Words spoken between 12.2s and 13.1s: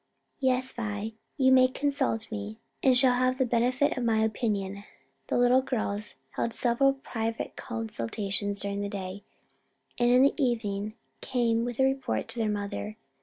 to their mother.